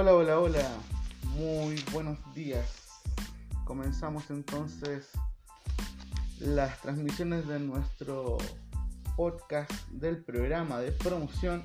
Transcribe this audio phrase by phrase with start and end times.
[0.00, 0.68] Hola, hola, hola.
[1.36, 3.00] Muy buenos días.
[3.64, 5.08] Comenzamos entonces
[6.38, 8.38] las transmisiones de nuestro
[9.16, 11.64] podcast del programa de promoción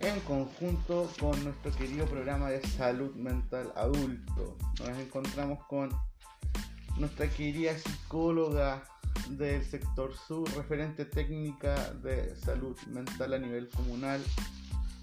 [0.00, 4.58] en conjunto con nuestro querido programa de salud mental adulto.
[4.80, 5.90] Nos encontramos con
[6.98, 8.82] nuestra querida psicóloga
[9.28, 14.20] del sector sur, referente técnica de salud mental a nivel comunal,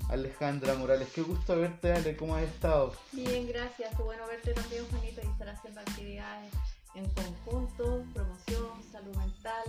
[0.10, 1.10] Alejandra Morales.
[1.14, 2.94] Qué gusto verte, Ale, ¿cómo has estado?
[3.12, 3.96] Bien, gracias.
[3.96, 6.54] Qué bueno verte también, Juanito, y estar haciendo actividades
[6.96, 9.64] en conjunto, promoción, salud mental,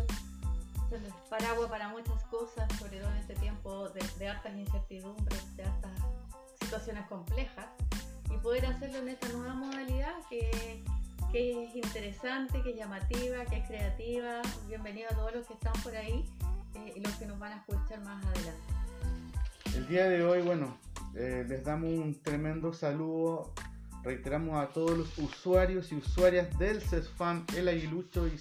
[1.29, 5.93] paraguas para muchas cosas, sobre todo en este tiempo de, hartas incertidumbres, de hartas
[6.60, 7.66] situaciones complejas,
[8.30, 10.82] y poder hacerlo en esta nueva modalidad que,
[11.32, 14.41] que es interesante, que es llamativa, que es creativa.
[14.68, 16.24] Bienvenido a todos los que están por ahí
[16.74, 18.77] eh, y los que nos van a escuchar más adelante.
[19.74, 20.77] El día de hoy, bueno,
[21.15, 23.52] eh, les damos un tremendo saludo.
[24.02, 28.38] Reiteramos a todos los usuarios y usuarias del CESFAM, El Aguilucho y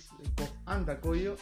[0.66, 1.36] Andacoyo.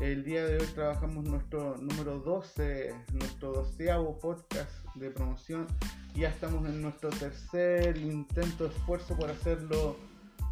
[0.00, 5.66] El día de hoy trabajamos nuestro número 12, nuestro doceavo podcast de promoción.
[6.14, 9.96] Ya estamos en nuestro tercer intento de esfuerzo por hacerlo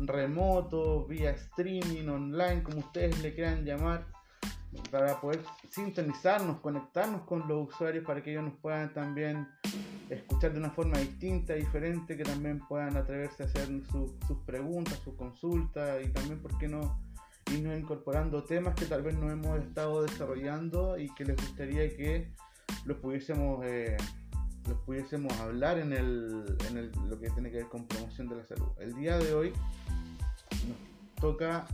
[0.00, 4.15] remoto, vía streaming, online, como ustedes le quieran llamar
[4.90, 9.48] para poder sintonizarnos, conectarnos con los usuarios para que ellos nos puedan también
[10.08, 15.14] escuchar de una forma distinta, diferente, que también puedan atreverse a hacer sus preguntas, sus
[15.14, 17.00] consultas y también, ¿por qué no?,
[17.52, 22.32] irnos incorporando temas que tal vez no hemos estado desarrollando y que les gustaría que
[22.84, 23.96] los pudiésemos, eh,
[24.68, 28.36] los pudiésemos hablar en, el, en el, lo que tiene que ver con promoción de
[28.36, 28.68] la salud.
[28.80, 29.52] El día de hoy
[30.66, 31.66] nos toca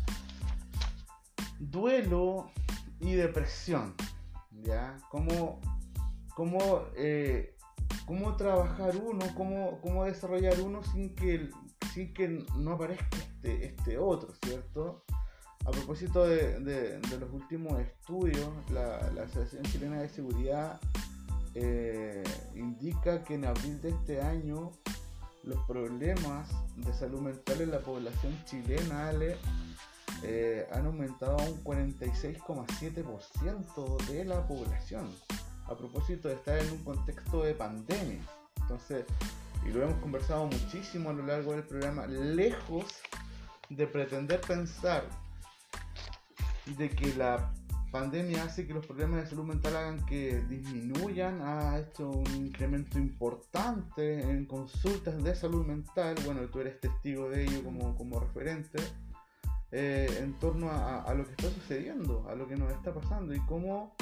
[1.58, 2.50] duelo
[3.03, 3.95] y depresión.
[4.62, 4.97] ¿Ya?
[5.11, 5.61] ¿Cómo,
[6.34, 6.58] cómo,
[6.97, 7.57] eh,
[8.07, 11.51] cómo trabajar uno, cómo, cómo, desarrollar uno sin que,
[11.92, 15.05] sin que no aparezca este, este otro, ¿cierto?
[15.64, 20.80] A propósito de, de, los últimos estudios, la, la, Asociación Chilena de Seguridad
[21.55, 22.24] eh,
[22.55, 24.73] indica que en abril de este año
[25.45, 29.12] los problemas de salud mental en la población chilena
[30.23, 35.11] eh, han aumentado un 46,7% de la población.
[35.67, 38.20] A propósito de estar en un contexto de pandemia.
[38.61, 39.05] Entonces,
[39.67, 42.86] y lo hemos conversado muchísimo a lo largo del programa, lejos
[43.68, 45.05] de pretender pensar
[46.77, 47.52] de que la
[47.92, 52.98] pandemia hace que los problemas de salud mental hagan que disminuyan, ha hecho un incremento
[52.98, 58.83] importante en consultas de salud mental, bueno, tú eres testigo de ello como, como referente,
[59.75, 63.41] eh, en torno a, lo que está sucediendo, a lo que nos está pasando y
[63.47, 63.97] cómo,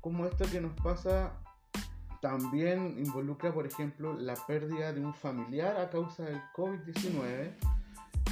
[0.00, 1.32] cómo esto que nos pasa
[2.20, 7.52] también involucra, por ejemplo, la pérdida de un familiar a causa del COVID-19.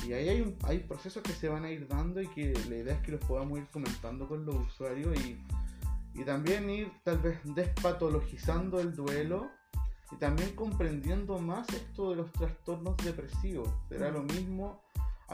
[0.06, 2.76] Y ahí hay, un, hay procesos que se van a ir dando y que la
[2.76, 5.44] idea es que los podamos ir comentando con los usuarios y,
[6.14, 9.50] y también ir tal vez despatologizando el duelo
[10.12, 13.68] y también comprendiendo más esto de los trastornos depresivos.
[13.88, 14.84] Será lo mismo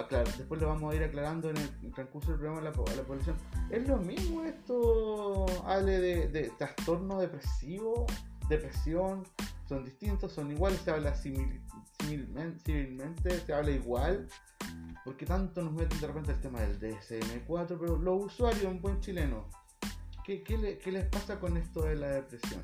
[0.09, 3.37] después lo vamos a ir aclarando en el transcurso del programa a la, población.
[3.71, 8.07] ¿Es lo mismo esto, Ale, de, trastorno depresivo,
[8.49, 9.25] depresión?
[9.69, 10.33] ¿Son distintos?
[10.33, 10.81] ¿Son iguales?
[10.81, 11.81] ¿Se habla civilmente?
[13.47, 14.27] ¿Se habla igual?
[15.05, 19.01] Porque tanto nos meten de repente el tema del DSM-4, pero los usuarios en buen
[19.01, 19.49] chileno,
[20.25, 20.43] ¿qué,
[20.87, 22.63] les pasa con esto de la depresión?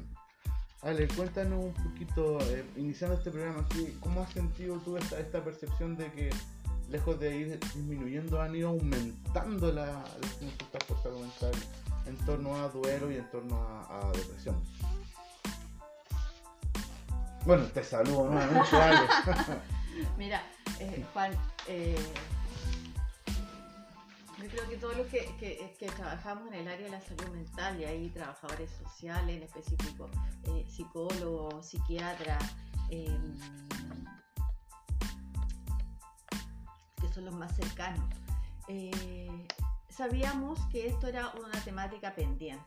[0.83, 3.67] Ale, cuéntanos un poquito, eh, iniciando este programa,
[4.01, 6.31] ¿cómo has sentido tú esta, esta percepción de que
[6.89, 11.53] lejos de ir disminuyendo, han ido aumentando la, las consultas por salud mental
[12.07, 14.57] en torno a duelo y en torno a, depresión.
[17.45, 18.69] Bueno, te saludo nuevamente,
[20.19, 20.43] Mira,
[20.81, 21.33] eh, Juan,
[21.69, 21.97] eh,
[24.39, 27.81] yo creo que todos los que, que, trabajamos en el área de la salud mental,
[27.81, 30.09] y ahí trabajadores sociales, en específico
[30.45, 32.45] eh, psicólogos, psiquiatras,
[37.17, 38.05] son los más cercanos.
[38.69, 39.47] Eh,
[39.89, 42.63] sabíamos que esto era una temática pendiente,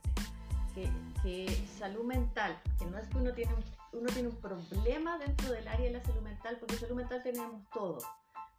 [1.23, 5.51] que, salud mental, que no es que uno tiene, un, uno tiene un problema dentro
[5.51, 7.99] del área de la salud mental, porque salud mental tenemos todo.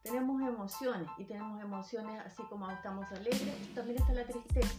[0.03, 4.75] Tenemos emociones y tenemos emociones así como estamos alegres, también está la tristeza.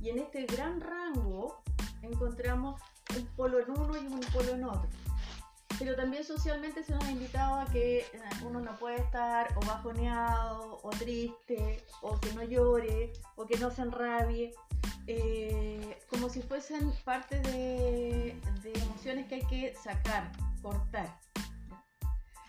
[0.00, 1.60] Y en este gran rango
[2.02, 2.80] encontramos
[3.16, 4.88] un polo en uno y un polo en otro
[5.78, 8.06] pero también socialmente se nos ha invitado a que eh,
[8.44, 13.70] uno no puede estar o bajoneado o triste o que no llore o que no
[13.70, 14.54] se enrabie,
[15.06, 18.40] eh, como si fuesen parte de,
[18.74, 20.32] emociones que hay que sacar,
[20.62, 21.18] cortar.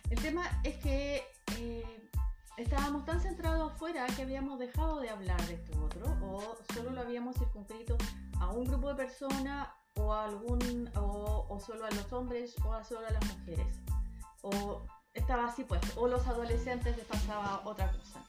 [0.09, 1.23] El tema es que
[1.57, 2.09] eh,
[2.57, 7.01] estábamos tan centrados afuera que habíamos dejado de hablar de esto otro, o solo lo
[7.01, 7.97] habíamos circunscrito
[8.39, 9.67] a un grupo de personas,
[9.99, 13.67] o algún, o, solo a los hombres, o a solo a las mujeres.
[14.41, 14.81] O
[15.13, 18.23] estaba así pues, o los adolescentes les pasaba otra cosa.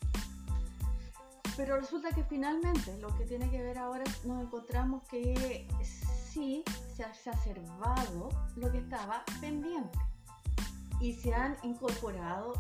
[1.57, 6.63] Pero resulta que finalmente lo que tiene que ver ahora nos encontramos que sí
[6.95, 9.99] se ha exacerbado lo que estaba pendiente
[11.01, 12.55] y se han incorporado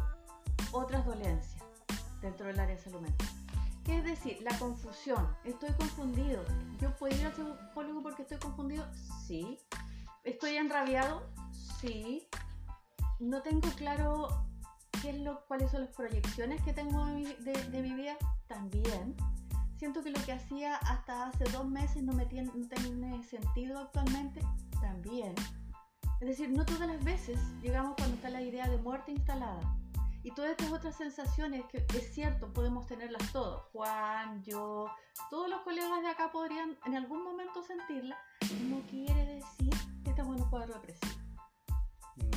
[0.72, 1.62] otras dolencias
[2.20, 3.38] dentro del área de salud mental.
[3.88, 4.43] ¿Qué es decir?
[4.43, 5.35] La confusión.
[5.44, 6.44] Estoy confundido.
[6.79, 8.87] ¿Yo puedo ir al psicólogo porque estoy confundido?
[9.26, 9.58] Sí.
[10.25, 11.23] ¿Estoy enrabiado?
[11.81, 12.29] Sí.
[13.19, 14.44] No tengo claro
[15.00, 18.19] qué es lo, cuáles son las proyecciones que tengo de, mi vida.
[18.46, 19.17] También.
[19.79, 23.79] Siento que lo que hacía hasta hace dos meses no, me tiene, no tiene sentido
[23.79, 24.43] actualmente.
[24.82, 25.34] También.
[26.20, 29.78] Es decir, no todas las veces llegamos cuando está la idea de muerte instalada.
[30.29, 33.63] Y todas estas otras sensaciones, que es cierto, podemos tenerlas todos.
[33.73, 34.87] Juan, yo,
[35.31, 38.19] todos los colegas de acá podrían en algún momento sentirla.
[38.69, 39.73] No quiere decir
[40.05, 41.15] que estamos en un cuadro depresivo.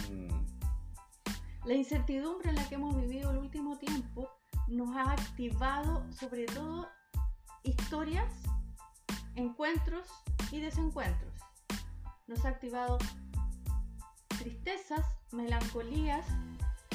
[0.10, 1.68] Mm.
[1.68, 4.30] La incertidumbre en la que hemos vivido el último tiempo
[4.70, 6.88] nos ha activado sobre todo
[7.64, 8.32] historias,
[9.36, 10.08] encuentros
[10.50, 11.34] y desencuentros.
[12.28, 13.00] Nos ha activado
[14.38, 16.26] tristezas, melancolías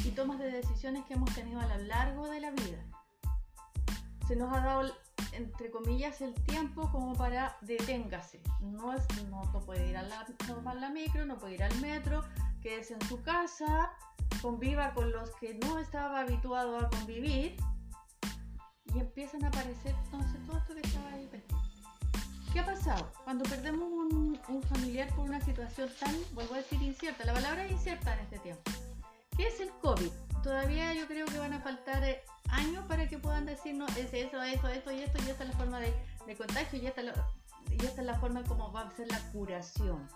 [0.06, 2.78] y tomas de decisiones que hemos tenido a lo largo de la vida.
[4.28, 4.92] Se nos ha dado,
[5.32, 8.40] entre comillas, el tiempo como para deténgase.
[8.60, 12.22] No, es, no, puede ir a la, tomar la micro, no puede ir al metro,
[12.62, 13.90] quédese en su casa,
[14.42, 17.56] conviva con los que no estaba habituado a convivir
[18.94, 21.28] y empiezan a aparecer entonces todo esto que estaba ahí
[22.52, 23.12] ¿Qué ha pasado?
[23.24, 27.72] Cuando perdemos un, familiar por una situación tan, vuelvo a decir, incierta, la palabra es
[27.72, 28.70] incierta en este tiempo.
[29.36, 30.10] ¿Qué es el COVID?
[30.42, 34.42] Todavía yo creo que van a faltar eh, años para que puedan decirnos es eso,
[34.42, 38.00] eso, esto y esto, y esta es la forma de, contagio, y esta, y esta
[38.00, 40.08] es la forma como va a ser la curación.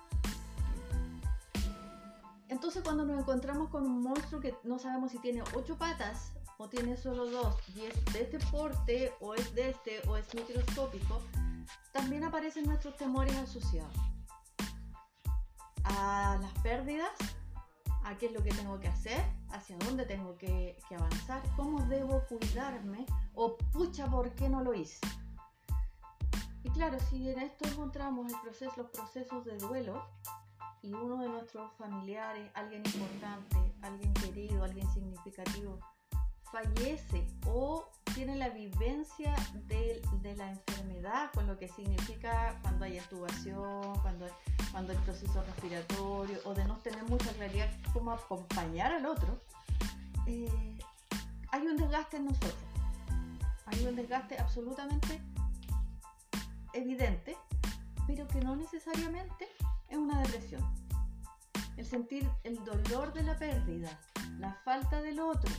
[2.48, 6.68] Entonces cuando nos encontramos con un monstruo que no sabemos si tiene ocho patas o
[6.68, 11.20] tiene solo dos, y es de este porte, o es de este, o es microscópico,
[11.92, 13.94] también aparecen nuestros temores asociados
[15.84, 17.10] a las pérdidas,
[18.04, 22.22] a qué es lo que tengo que hacer, hacia dónde tengo que, avanzar, cómo debo
[22.26, 25.00] cuidarme o pucha, ¿por qué no lo hice?
[26.62, 30.04] Y claro, si en esto encontramos los procesos de duelo
[30.82, 35.78] y uno de nuestros familiares, alguien importante, alguien querido, alguien significativo,
[36.50, 39.34] fallece o tiene la vivencia
[39.66, 40.02] de,
[40.36, 44.26] la enfermedad, con lo que significa cuando hay intubación, cuando,
[44.72, 49.40] cuando hay proceso respiratorio, o de no tener mucha claridad cómo acompañar al otro,
[50.26, 50.78] eh,
[51.50, 52.54] hay un desgaste en nosotros.
[53.66, 55.20] Hay un desgaste absolutamente
[56.72, 57.36] evidente,
[58.06, 59.48] pero que no necesariamente
[59.88, 60.62] es una depresión.
[61.76, 63.98] El sentir el dolor de la pérdida,
[64.38, 65.50] la falta del otro,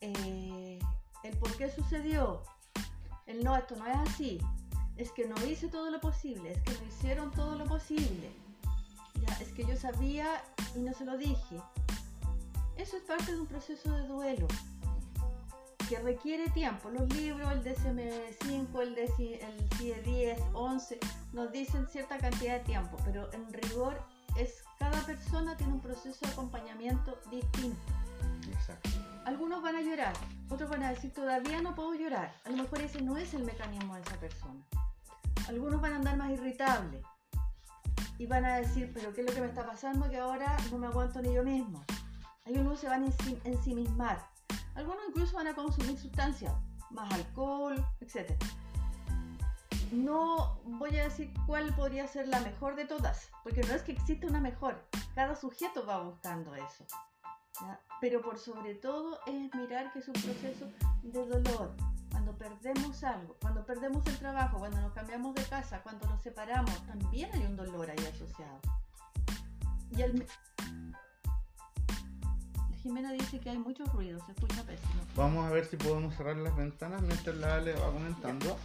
[0.00, 0.78] eh,
[1.24, 2.42] el por qué sucedió,
[3.26, 4.40] el no, esto no es así,
[4.98, 8.30] es que no hice todo lo posible, es que no hicieron todo lo posible,
[9.26, 10.42] ya, es que yo sabía
[10.74, 11.60] y no se lo dije.
[12.76, 14.46] Eso es parte de un proceso de duelo
[15.88, 16.90] que requiere tiempo.
[16.90, 20.98] Los libros, el DSM-5, el, el CIE-10, 11,
[21.32, 24.00] nos dicen cierta cantidad de tiempo, pero en rigor
[24.36, 27.80] es cada persona tiene un proceso de acompañamiento distinto.
[28.52, 28.90] Exacto.
[29.24, 30.14] Algunos van a llorar,
[30.48, 32.34] otros van a decir todavía no puedo llorar.
[32.44, 34.60] A lo mejor ese no es el mecanismo de esa persona.
[35.48, 37.02] Algunos van a andar más irritables
[38.18, 40.10] y van a decir, pero ¿qué es lo que me está pasando?
[40.10, 41.84] Que ahora no me aguanto ni yo mismo.
[42.44, 44.28] Algunos se van a ensimismar.
[44.74, 46.52] Algunos incluso van a consumir sustancias,
[46.90, 48.32] más alcohol, etc.
[49.90, 53.92] No voy a decir cuál podría ser la mejor de todas, porque no es que
[53.92, 54.84] exista una mejor.
[55.14, 56.84] Cada sujeto va buscando eso.
[58.00, 60.66] Pero por sobre todo es mirar que es un proceso
[61.02, 61.74] de dolor.
[62.38, 67.30] Perdemos algo, cuando perdemos el trabajo, cuando nos cambiamos de casa, cuando nos separamos, también
[67.34, 68.60] hay un dolor ahí asociado.
[69.90, 70.26] Y el...
[72.82, 75.02] Jimena dice que hay muchos ruidos, se escucha pésimo.
[75.16, 78.56] Vamos a ver si podemos cerrar las ventanas mientras la le va comentando.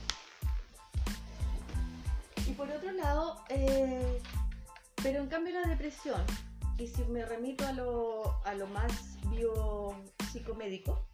[2.46, 4.22] Y por otro lado, eh,
[5.02, 6.24] pero en cambio la depresión
[6.78, 11.06] y si me remito a lo, a lo más biopsicomédico,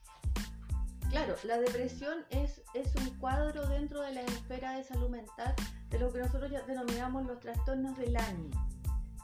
[1.09, 5.55] claro, la depresión es, es un cuadro dentro de la esfera de salud mental
[5.89, 8.69] de lo que nosotros ya denominamos los trastornos del ánimo.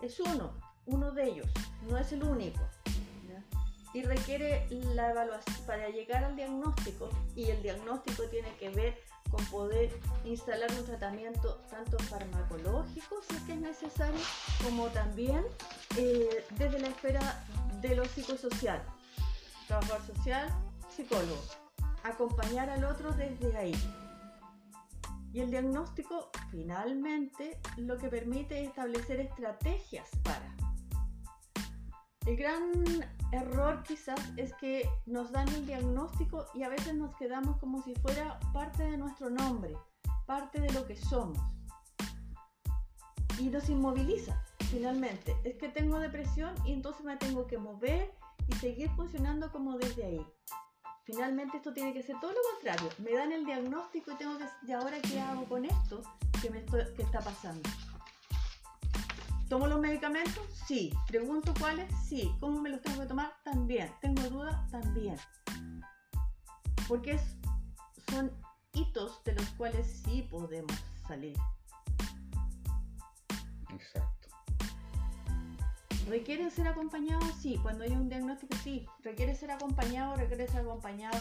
[0.01, 0.53] Es uno,
[0.85, 1.47] uno de ellos,
[1.89, 2.61] no es el único.
[3.93, 8.97] y requiere la evaluación para llegar al diagnóstico y el diagnóstico tiene que ver
[9.31, 9.89] con poder
[10.25, 14.19] instalar un tratamiento tanto farmacológico si es que es necesario
[14.63, 15.45] como también
[15.97, 17.45] eh, desde la esfera
[17.81, 18.83] de lo psicosocial
[19.67, 20.49] trabajador social
[20.93, 21.64] psicólogo
[22.07, 23.75] acompañar al otro desde ahí
[25.33, 30.55] y el diagnóstico finalmente lo que permite es establecer estrategias para
[32.25, 32.73] el gran
[33.31, 37.93] error quizás es que nos dan el diagnóstico y a veces nos quedamos como si
[37.95, 39.77] fuera parte de nuestro nombre,
[40.25, 41.37] parte de lo que somos.
[43.39, 45.35] Y nos inmoviliza finalmente.
[45.43, 48.11] Es que tengo depresión y entonces me tengo que mover
[48.47, 50.25] y seguir funcionando como desde ahí.
[51.05, 52.89] Finalmente esto tiene que ser todo lo contrario.
[52.97, 54.45] Me dan el diagnóstico y tengo que...
[54.67, 56.01] ¿Y ahora qué hago con esto
[56.41, 57.69] que, me que está pasando?
[59.47, 60.43] ¿Tomo los medicamentos?
[60.67, 60.91] Sí.
[61.07, 61.93] ¿Pregunto cuáles?
[62.07, 62.35] Sí.
[62.39, 63.31] ¿Cómo me los tengo que tomar?
[63.43, 63.93] También.
[64.01, 64.71] ¿Tengo dudas?
[64.71, 65.17] También.
[66.87, 67.19] Porque
[68.09, 68.31] son
[68.73, 70.75] hitos de los cuales sí podemos
[71.07, 71.37] salir.
[73.69, 74.14] Exacto.
[76.07, 77.33] ¿Requieren ser acompañados?
[77.41, 77.59] Sí.
[77.61, 78.85] Cuando hay un diagnóstico, sí.
[79.03, 80.15] ¿Requiere ser acompañado?
[80.15, 81.17] ¿Requiere ser acompañado?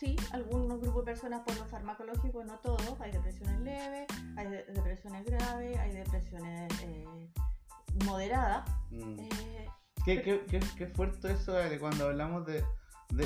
[0.00, 2.98] sí, algunos grupos de personas por lo farmacológico, no todos.
[3.00, 4.06] Hay depresiones leves,
[4.36, 7.06] hay depresiones graves, hay depresiones eh,
[8.06, 8.68] moderadas.
[8.90, 9.18] Mm.
[9.18, 9.68] Eh,
[10.04, 12.64] ¿Qué, fuerte eso de cuando hablamos de,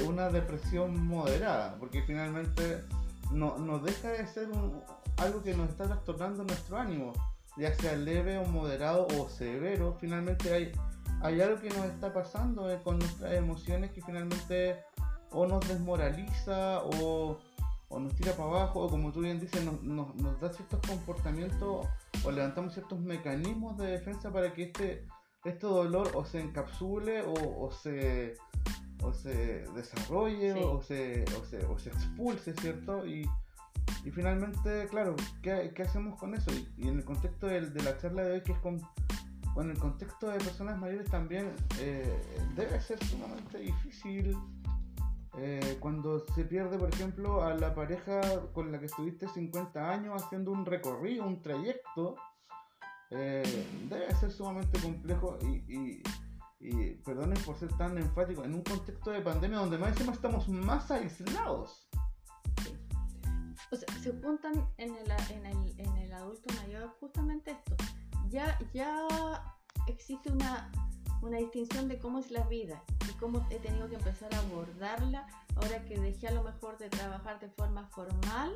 [0.06, 2.80] una depresión moderada, porque finalmente
[3.30, 4.48] no, nos deja de ser
[5.18, 7.12] algo que nos está trastornando nuestro ánimo,
[7.56, 10.72] ya sea leve o moderado o severo, finalmente hay,
[11.22, 14.82] hay algo que nos está pasando eh, con nuestras emociones que finalmente
[15.30, 17.38] o nos desmoraliza o,
[17.90, 21.86] nos tira para abajo o como tú bien dices nos, da ciertos comportamientos
[22.24, 25.06] o levantamos ciertos mecanismos de defensa para que este,
[25.44, 28.34] este dolor o se encapsule o, se
[29.00, 31.24] o se desarrolle o, se,
[31.68, 33.06] o, se, expulse, ¿cierto?
[33.06, 33.28] Y,
[34.10, 36.50] finalmente, claro, ¿qué, hacemos con eso?
[36.76, 38.80] Y, en el contexto de, la charla de hoy, que es con,
[39.56, 42.20] en el contexto de personas mayores también, eh,
[42.54, 44.36] debe ser sumamente difícil
[45.36, 48.20] eh, cuando se pierde, por ejemplo, a la pareja
[48.52, 52.16] con la que estuviste 50 años haciendo un recorrido, un trayecto,
[53.10, 56.02] eh, debe ser sumamente complejo y,
[56.60, 60.48] y, perdonen por ser tan enfático, en un contexto de pandemia donde más encima estamos
[60.48, 61.86] más aislados.
[63.70, 67.76] O sea, se juntan en el, en el, en el adulto mayor justamente esto.
[68.28, 69.06] Ya, ya
[69.86, 70.70] existe una
[71.24, 75.26] una distinción de cómo es la vida y cómo he tenido que empezar a abordarla
[75.56, 78.52] ahora que dejé a lo mejor de trabajar de forma formal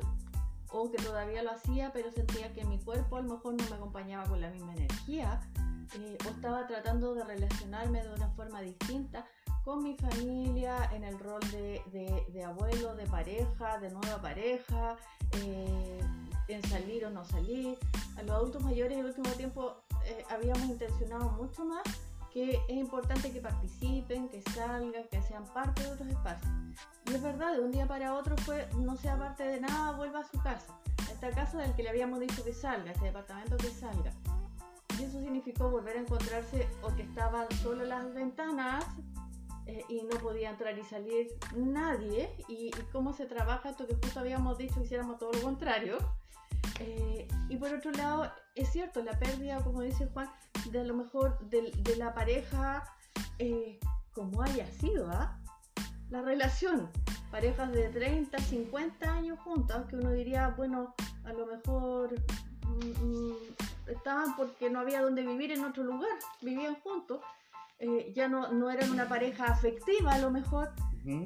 [0.69, 3.75] o que todavía lo hacía pero sentía que mi cuerpo a lo mejor no me
[3.75, 5.39] acompañaba con la misma energía
[5.95, 9.25] eh, o estaba tratando de relacionarme de una forma distinta
[9.69, 11.79] con mi familia en el rol de,
[12.33, 14.97] de, abuelo, de pareja, de nueva pareja,
[15.43, 15.99] eh,
[16.47, 17.77] en salir o no salir.
[18.17, 21.83] A los adultos mayores el último tiempo eh, habíamos intencionado mucho más
[22.33, 26.51] que es importante que participen, que salgan, que sean parte de otros espacios.
[27.05, 30.21] Y es verdad, de un día para otro fue, no sea parte de nada, vuelva
[30.21, 33.05] a su casa, a esta casa del que le habíamos dicho que salga, a este
[33.05, 34.13] departamento que salga.
[34.99, 38.83] Y eso significó volver a encontrarse o que estaban solo las ventanas
[39.69, 42.31] eh, y no podía entrar y salir nadie.
[42.47, 45.99] Y, y, cómo se trabaja esto que justo habíamos dicho, hiciéramos todo lo contrario.
[46.79, 50.27] Eh, y por otro lado, es cierto, la pérdida, como dice Juan,
[50.71, 52.83] de a lo mejor de, la pareja,
[53.37, 53.79] eh,
[54.11, 55.39] como haya sido, ¿ah?
[56.09, 56.89] La relación,
[57.29, 60.95] parejas de 30, 50 años juntas, que uno diría, bueno,
[61.25, 62.15] a lo mejor
[62.65, 63.37] mm, mm,
[63.87, 67.21] estaban porque no había donde vivir en otro lugar, vivían juntos,
[67.79, 70.71] eh, ya no, no eran una pareja afectiva a lo mejor,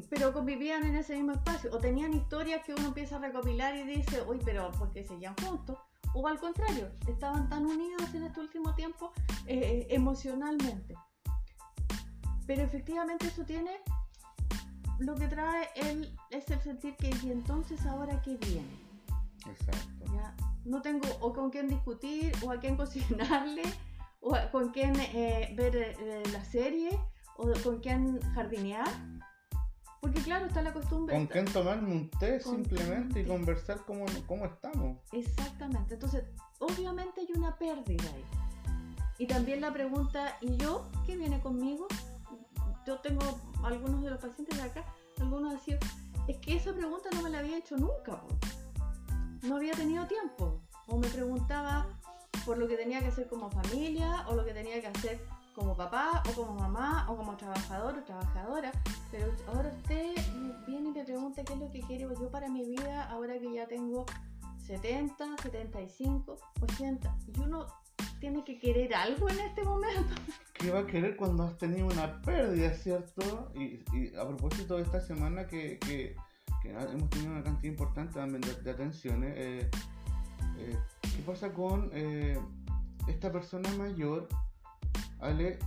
[0.10, 3.84] pero convivían en ese mismo espacio o tenían historias que uno empieza a recopilar y
[3.84, 5.78] dice, uy, pero ¿por qué seguían juntos?
[6.14, 9.12] O al contrario, estaban tan unidos en este último tiempo
[9.48, 10.96] eh, eh, emocionalmente.
[12.46, 13.72] Pero efectivamente eso tiene
[15.00, 18.78] lo que trae él es el sentir que y entonces ahora qué viene.
[19.48, 20.06] Exacto.
[20.14, 20.36] ¿Ya?
[20.66, 23.64] No tengo o con quién discutir o a quién cocinarle
[24.24, 25.98] o con quién eh, ver
[26.32, 26.98] la serie
[27.38, 28.88] o con quién jardinear
[30.04, 31.16] porque claro, está la costumbre.
[31.16, 34.98] ¿Con quién tomarme un té simplemente y conversar cómo, cómo estamos?
[35.14, 35.94] Exactamente.
[35.94, 36.26] Entonces,
[36.60, 38.26] obviamente hay una pérdida ahí.
[39.18, 40.92] Y también la pregunta, ¿y yo?
[41.06, 41.88] ¿Qué viene conmigo?
[42.86, 44.84] Yo tengo algunos de los pacientes de acá,
[45.22, 45.80] algunos decían,
[46.28, 48.22] es que esa pregunta no me la había hecho nunca.
[49.44, 50.60] No había tenido tiempo.
[50.88, 51.88] O me preguntaba
[52.46, 55.20] por lo que tenía que hacer como familia o lo que tenía que hacer
[55.56, 58.72] como papá o como mamá o como trabajador o trabajadora,
[59.12, 60.16] pero ahora usted
[60.66, 63.54] viene y me pregunta qué es lo que quiero yo para mi vida ahora que
[63.54, 64.06] ya tengo
[64.66, 67.68] 70, 75, 80 y uno
[68.20, 70.16] tiene que querer algo en este momento.
[70.54, 73.52] ¿Qué va a querer cuando has tenido una pérdida, cierto?
[73.54, 76.16] Y, a propósito de esta semana que, que,
[76.64, 79.70] hemos tenido una cantidad importante también de, atenciones, eh,
[80.58, 82.40] eh, ¿qué pasa con eh,
[83.08, 84.28] esta persona mayor
[85.20, 85.58] Ale,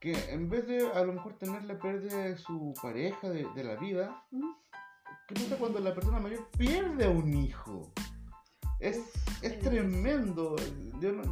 [0.00, 3.76] que en vez de a lo mejor tener la pérdida de su pareja, de, la
[3.76, 4.24] vida,
[5.28, 7.92] ¿qué pasa cuando la persona mayor pierde a un hijo?
[8.80, 9.00] Es,
[9.42, 10.56] es tremendo.
[10.98, 11.22] Yo no,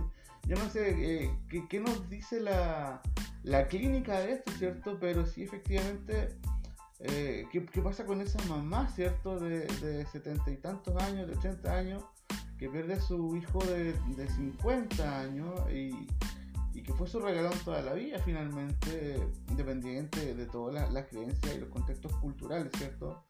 [0.47, 1.31] yo no sé eh,
[1.69, 3.01] ¿qué, nos dice la,
[3.43, 4.99] la, clínica de esto, ¿cierto?
[5.01, 6.37] Pero sí, efectivamente,
[7.01, 9.41] eh, ¿qué, pasa con esa mamá, ¿cierto?
[9.41, 12.05] De setenta y tantos años, de 80 años,
[12.61, 16.07] que pierde a su hijo de, de 50 años y
[16.73, 21.59] y que fue su regalón toda la vida finalmente, independiente de todas las, creencias y
[21.59, 23.25] los contextos culturales, ¿cierto?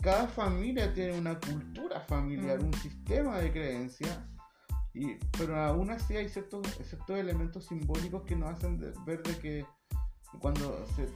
[0.00, 2.66] Cada familia tiene una cultura familiar, mm.
[2.66, 4.18] un sistema de creencias,
[4.94, 9.66] y, pero aún así hay ciertos, ciertos elementos simbólicos que nos hacen ver de que
[10.40, 11.08] cuando se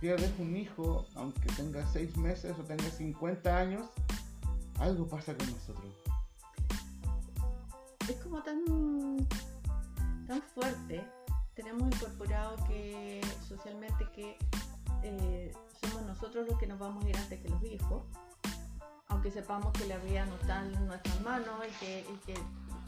[0.00, 3.86] pierdes un hijo, aunque tenga 6 meses o tenga 50 años,
[4.78, 6.09] algo pasa con nosotros.
[8.30, 9.26] Como tan
[10.28, 11.04] tan fuerte,
[11.54, 14.38] tenemos incorporado que socialmente que
[15.02, 18.04] eh, somos nosotros los que nos vamos a ir antes que los hijos,
[19.08, 22.38] aunque sepamos que la vida no está en nuestras manos y que,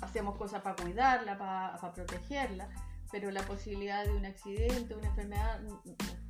[0.01, 2.69] hacemos cosas para cuidarla, para, protegerla,
[3.11, 5.61] pero la posibilidad de un accidente, una enfermedad,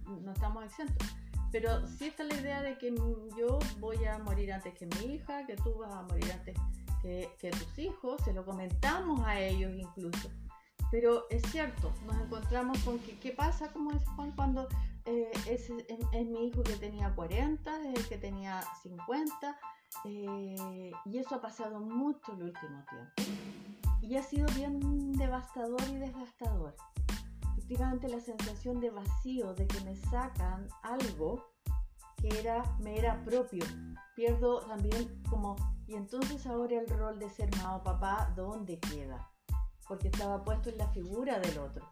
[0.06, 1.06] no, estamos exentos.
[1.50, 2.94] Pero sí está la idea de que
[3.36, 6.56] yo voy a morir antes que mi hija, que tú vas a morir antes
[7.02, 10.30] que, que tus hijos, se lo comentamos a ellos incluso.
[10.90, 14.68] Pero es cierto, nos encontramos con que, ¿qué pasa, como dice Juan, cuando
[15.04, 15.70] eh, es,
[16.26, 19.58] mi hijo que tenía 40, es el que tenía 50,
[20.04, 23.32] eh, y eso ha pasado mucho el último tiempo.
[24.00, 26.76] Y ha sido bien devastador y desgastador.
[27.52, 31.52] Efectivamente, la sensación de vacío, de que me sacan algo
[32.16, 33.64] que era, me era propio.
[34.14, 39.32] Pierdo también como, y entonces ahora el rol de ser mamá o papá, ¿dónde queda?
[39.92, 41.86] porque estaba puesto en la figura del otro.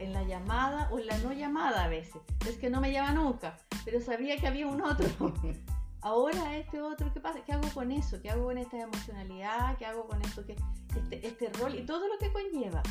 [0.00, 2.20] En la llamada o en la no llamada a veces.
[2.48, 5.06] Es que no me llama nunca, pero sabía que había un otro.
[6.00, 7.38] Ahora este otro, ¿qué pasa?
[7.44, 8.20] ¿Qué hago con eso?
[8.20, 9.78] ¿Qué hago con esta emocionalidad?
[9.78, 10.44] ¿Qué hago con esto?
[10.44, 10.56] Que,
[10.96, 12.82] este, este rol y todo lo que conlleva?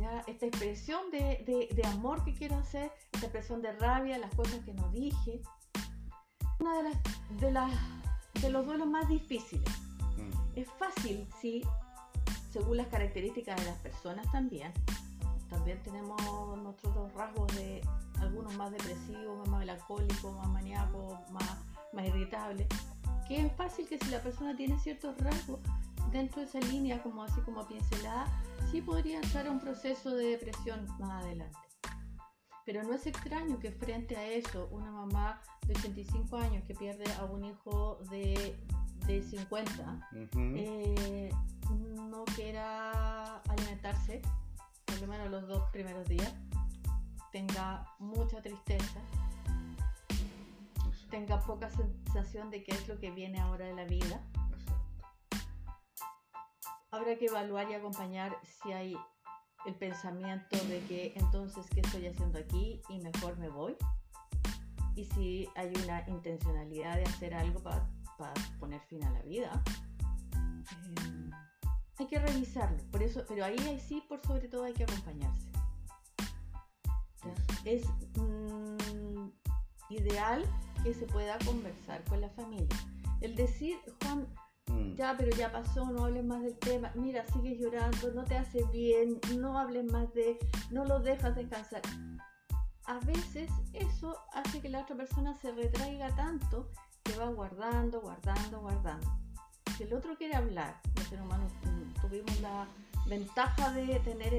[0.00, 0.22] ¿ya?
[0.26, 4.72] Esta expresión de, de, amor que quiero hacer, esta expresión de rabia, las cosas que
[4.72, 5.42] no dije.
[6.60, 6.96] Una de las,
[7.38, 7.72] de las
[8.40, 9.68] de los duelos más difíciles.
[10.16, 10.58] Mm.
[10.58, 11.62] Es fácil, sí,
[12.52, 14.72] según las características de las personas también.
[15.50, 16.20] También tenemos
[16.62, 17.80] nuestros rasgos de
[18.20, 21.58] algunos más depresivos, más melancólicos, más maníacos, más,
[21.92, 22.66] más irritables.
[23.28, 25.60] Que es fácil que si la persona tiene ciertos rasgos
[26.12, 28.26] dentro de esa línea, como así como pincelada,
[28.70, 31.65] sí podría estar a un proceso de depresión más adelante.
[32.66, 37.04] Pero no es extraño que frente a eso, una mamá de 85 años que pierde
[37.20, 38.56] a un hijo de,
[39.06, 40.10] de 50,
[42.10, 44.20] no quiera alimentarse,
[44.84, 46.34] por lo menos los dos primeros días,
[47.30, 49.00] tenga mucha tristeza,
[51.08, 54.20] tenga poca sensación de qué es lo que viene ahora de la vida.
[56.90, 58.96] Habrá que evaluar y acompañar si hay
[59.66, 63.76] el pensamiento de que entonces qué estoy haciendo aquí y mejor me voy.
[64.94, 67.86] Y si hay una intencionalidad de hacer algo para,
[68.58, 69.62] poner fin a la vida.
[70.34, 71.30] Eh,
[71.98, 75.50] hay que revisarlo, por eso, pero ahí, sí, por sobre todo hay que acompañarse.
[77.64, 77.84] Es
[78.16, 79.28] mm,
[79.90, 80.44] ideal
[80.82, 82.68] que se pueda conversar con la familia.
[83.20, 84.26] El decir, Juan,
[84.70, 84.94] mm.
[84.94, 88.64] ya, pero ya pasó, no hables más del tema, mira, sigues llorando, no te hace
[88.72, 90.38] bien, no hables más de,
[90.70, 91.82] no lo dejas descansar.
[92.86, 96.70] A veces eso hace que la otra persona se retraiga tanto
[97.02, 99.06] que va guardando, guardando, guardando.
[99.76, 101.52] Si el otro quiere hablar, los seres humanos
[102.00, 102.66] tuvimos la
[103.06, 104.32] ventaja de tener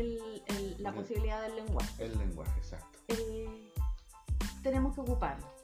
[0.79, 2.05] la posibilidad del lenguaje.
[2.05, 2.99] El lenguaje, exacto.
[3.09, 3.71] Eh,
[4.63, 5.56] tenemos que ocuparlo.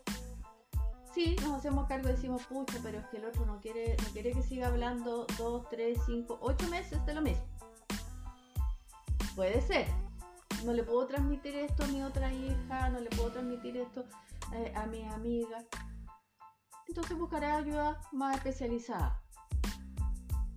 [1.14, 4.10] Sí, nos hacemos cargo y decimos, pucha, pero es que el otro no quiere, no
[4.12, 7.46] quiere que siga hablando dos, tres, cinco, ocho meses de lo mismo.
[9.36, 9.88] Puede ser.
[10.66, 14.06] No le puedo transmitir esto a mi otra hija, no le puedo transmitir esto
[14.54, 15.66] eh, a mis amigas.
[16.88, 19.24] Entonces buscaré ayuda más especializada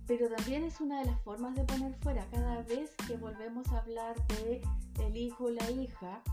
[0.07, 2.25] pero también es una de las formas de poner fuera.
[2.31, 4.61] Cada vez que volvemos a hablar de
[5.03, 6.23] el hijo o la hija,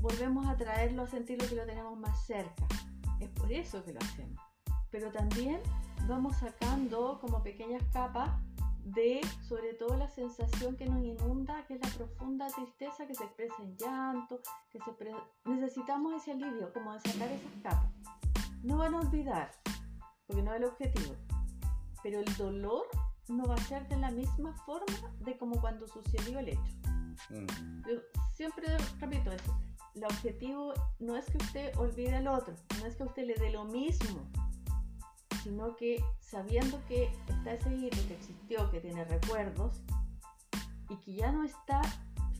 [0.00, 2.66] volvemos a traerlo a sentir lo que lo tenemos más cerca.
[3.20, 4.40] Es por eso que lo hacemos.
[4.90, 5.60] Pero también
[6.08, 8.30] vamos sacando como pequeñas capas
[8.86, 13.24] de sobre todo la sensación que nos inunda, que es la profunda tristeza que se
[13.24, 14.92] expresa en llanto, que se
[15.44, 17.90] necesitamos ese alivio, como de sacar esas capas.
[18.62, 19.50] No van a olvidar,
[20.26, 21.16] porque no es el objetivo,
[22.02, 22.86] pero el dolor
[23.26, 26.76] no va a ser de la misma forma de como cuando sucedió el hecho.
[27.30, 27.82] Mm.
[27.88, 28.00] Yo
[28.34, 28.66] siempre
[29.00, 29.58] repito eso.
[29.96, 33.50] El objetivo no es que usted olvide al otro, no es que usted le dé
[33.50, 34.20] lo mismo,
[35.42, 39.80] sino que sabiendo que está ese hito que existió, que tiene recuerdos
[40.90, 41.80] y que ya no está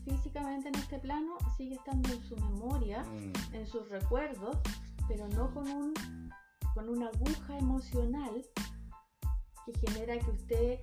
[0.05, 3.55] físicamente en este plano, sigue estando en su memoria, mm.
[3.55, 4.59] en sus recuerdos,
[5.09, 5.95] pero no con, un,
[6.75, 8.45] con una aguja emocional
[9.65, 10.81] que genera que usted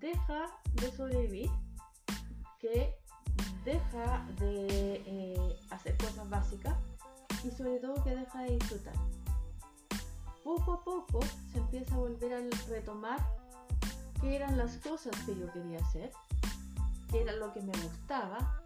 [0.00, 1.50] deja de sobrevivir,
[2.58, 2.98] que
[3.66, 6.76] deja de eh, hacer cosas básicas
[7.44, 8.94] y sobre todo que deja de disfrutar.
[10.44, 11.20] Poco a poco
[11.52, 13.18] se empieza a volver a retomar
[14.20, 16.12] qué eran las cosas que yo quería hacer,
[17.10, 18.62] qué era lo que me gustaba,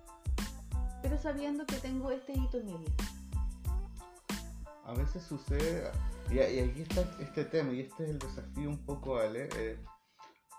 [1.01, 2.93] pero sabiendo que tengo este hito en mi vida.
[4.85, 5.91] A veces sucede
[6.31, 9.49] y, aquí está este tema, y este es el desafío un poco, Ale.
[9.57, 9.79] Eh,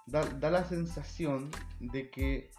[0.07, 2.51] da, la sensación de que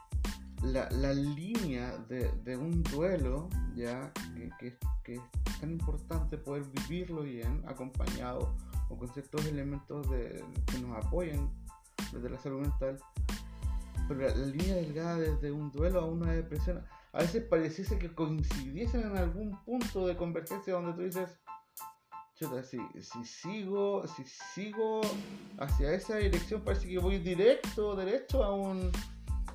[0.63, 4.13] la, línea de, un duelo, ya
[4.59, 8.55] que, es tan importante poder vivirlo bien, acompañado
[8.89, 11.51] o con ciertos elementos de, que nos apoyen
[12.13, 12.99] desde la salud mental,
[14.09, 18.15] pero la, la línea delgada desde un duelo a una depresión, a veces pareciese que
[18.15, 21.41] coincidiesen en algún punto de convergencia donde tú dices,
[22.65, 25.01] si, si, sigo, si sigo
[25.59, 28.91] hacia esa dirección, parece que voy directo, derecho a un,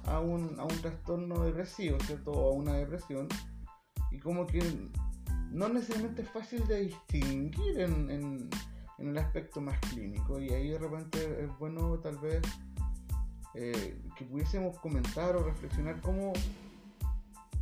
[0.07, 2.31] a un, a un trastorno depresivo, ¿cierto?
[2.31, 3.27] O a una depresión.
[4.11, 4.61] Y como que
[5.51, 8.49] no necesariamente es fácil de distinguir en, en,
[8.97, 10.39] en el aspecto más clínico.
[10.39, 12.41] Y ahí de repente es bueno tal vez
[13.53, 16.33] eh, que pudiésemos comentar o reflexionar cómo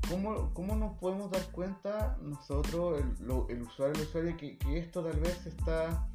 [0.10, 5.04] ¿Cómo, ¿Cómo, nos podemos dar cuenta nosotros, el, el usuario, el usuario, que, que, esto
[5.04, 6.08] tal vez está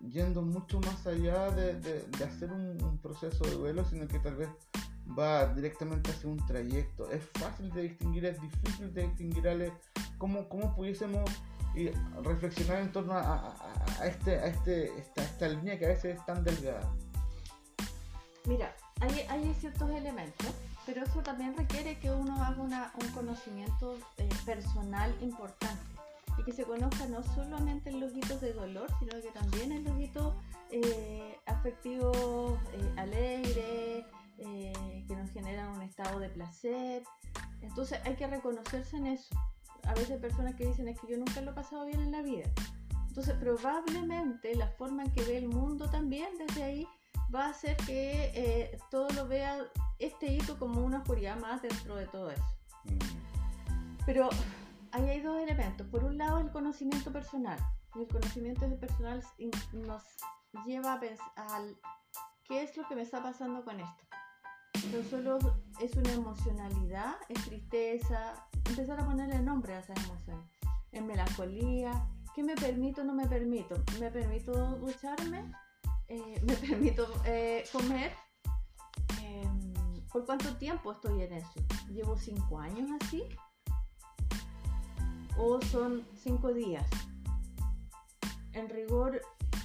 [0.00, 4.48] yendo mucho más allá de, de, hacer un, proceso de duelo, sino que tal vez
[5.18, 7.10] va directamente hacia un trayecto?
[7.10, 9.72] Es fácil de distinguir, es difícil de distinguir,
[10.18, 11.28] ¿Cómo, cómo pudiésemos
[12.22, 13.54] reflexionar en torno a,
[13.98, 16.92] a, este, a este, esta, esta línea que a veces es tan delgada?
[18.46, 20.54] Mira, hay, hay ciertos elementos
[20.86, 25.82] pero eso también requiere que uno haga un conocimiento eh, personal importante
[26.38, 29.84] y que se conozca no solamente en los hitos de dolor, sino que también en
[29.84, 30.34] los hitos
[30.70, 34.04] eh, afectivos eh, alegres,
[34.36, 37.02] que nos generan un estado de placer.
[37.60, 39.34] Entonces hay que reconocerse en eso.
[39.84, 42.12] A veces hay personas que dicen es que yo nunca lo he pasado bien en
[42.12, 42.44] la vida.
[43.08, 46.88] Entonces probablemente la forma en que ve el mundo también desde ahí
[47.34, 49.58] va a hacer que todo lo vea
[49.98, 52.44] este hito como una oscuridad más dentro de todo eso.
[52.84, 53.22] Mm.
[54.04, 54.28] Pero
[54.92, 55.86] ahí hay dos elementos.
[55.88, 57.58] Por un lado, el conocimiento personal.
[57.94, 59.22] el conocimiento personal
[59.72, 60.02] nos
[60.66, 61.62] lleva a pensar
[62.44, 64.04] qué es lo que me está pasando con esto.
[64.90, 65.38] No solo
[65.80, 70.46] es una emocionalidad, es tristeza, empezar a ponerle nombre a esas emociones.
[70.90, 73.76] Es melancolía, ¿qué me permito no me permito?
[74.00, 75.52] ¿Me permito ducharme?
[76.08, 78.12] Eh, ¿Me permito eh, comer?
[80.12, 81.64] ¿Por cuánto tiempo estoy en eso?
[81.90, 83.24] ¿Llevo cinco años así?
[85.38, 86.86] ¿O son cinco días?
[88.52, 89.22] En rigor,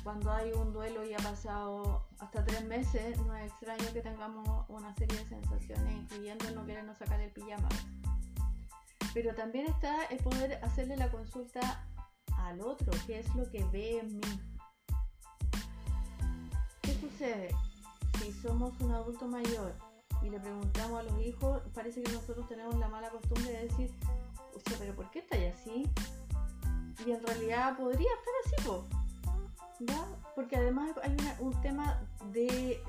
[0.08, 4.63] cuando hay un duelo y ha pasado hasta tres meses, no es extraño que tengamos
[4.70, 7.67] una serie de sensaciones, incluyendo no querernos sacar el pijama.
[9.13, 11.86] Pero también está el poder hacerle la consulta
[12.38, 14.41] al otro, qué es lo que ve en mí.
[16.84, 17.54] ¿Qué sucede
[18.17, 19.76] si somos un adulto mayor
[20.22, 23.93] y le preguntamos a los hijos, parece que nosotros tenemos la mala costumbre de decir,
[24.80, 25.84] pero ¿por qué estáis así?
[27.06, 28.88] Y en realidad podría estar así, po.
[29.80, 30.06] ¿Ya?
[30.36, 32.00] Porque además hay un tema
[32.32, 32.82] de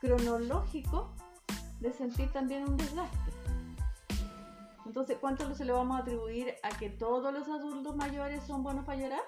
[0.00, 1.10] cronológico
[1.80, 3.32] de sentir también un desgaste.
[4.84, 8.84] Entonces, ¿cuánto se le vamos a atribuir a que todos los adultos mayores son buenos
[8.84, 9.22] para llorar?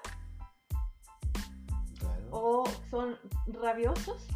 [2.31, 4.27] ¿O son rabiosos?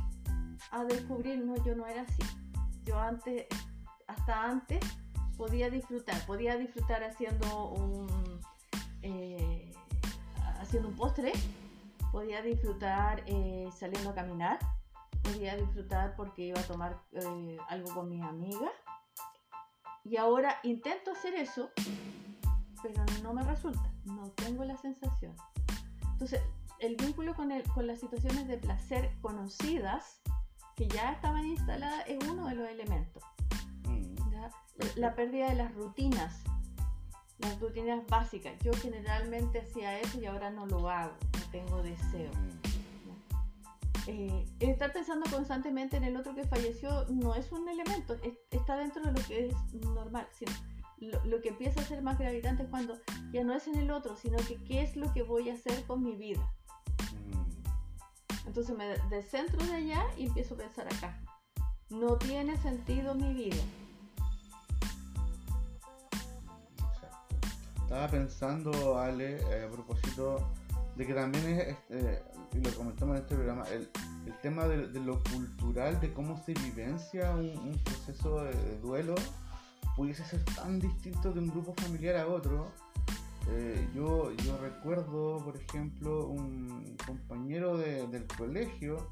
[0.71, 2.23] A descubrir, no, yo no era así
[2.85, 3.47] yo antes,
[4.07, 4.79] hasta antes,
[5.37, 8.39] podía disfrutar, podía disfrutar haciendo un,
[9.01, 9.71] eh,
[10.59, 11.31] haciendo un postre,
[12.13, 14.59] podía disfrutar eh, saliendo a caminar,
[15.23, 18.71] podía disfrutar porque iba a tomar eh, algo con mis amigas.
[20.05, 21.71] Y ahora intento hacer eso,
[22.83, 25.35] pero no me resulta, no tengo la sensación.
[26.11, 26.39] Entonces,
[26.77, 30.21] el vínculo con, el, con las situaciones de placer conocidas
[30.75, 33.23] que ya estaban instaladas es uno de los elementos.
[33.87, 34.13] Mm.
[34.97, 36.43] La pérdida de las rutinas,
[37.39, 38.53] las rutinas básicas.
[38.63, 42.31] Yo generalmente hacía eso y ahora no lo hago, no tengo deseo.
[42.31, 42.63] Mm.
[44.05, 48.17] Eh, estar pensando constantemente en el otro que falleció no es un elemento,
[48.51, 50.27] está dentro de lo que es normal.
[50.99, 52.97] lo, que empieza a ser más gravitante es cuando
[53.31, 55.85] ya no es en el otro, sino que qué es lo que voy a hacer
[55.85, 56.41] con mi vida.
[57.31, 58.47] Mm.
[58.47, 61.19] Entonces me descentro de allá y empiezo a pensar acá.
[61.89, 63.63] No tiene sentido mi vida.
[67.93, 70.51] Estaba pensando, Ale, eh, a propósito
[70.95, 73.87] de que también es, este, y lo comentamos en este programa, el,
[74.25, 79.13] el tema de, lo cultural, de cómo se vivencia un, proceso de, duelo,
[79.95, 82.71] pudiese ser tan distinto de un grupo familiar a otro.
[83.51, 89.07] Eh, yo, yo recuerdo, por ejemplo, un compañero del colegio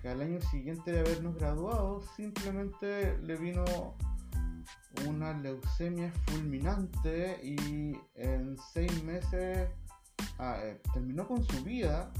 [0.00, 3.66] que al año siguiente de habernos graduado simplemente le vino
[5.06, 9.68] una leucemia fulminante y en seis meses
[10.38, 12.10] ah, eh, terminó con su vida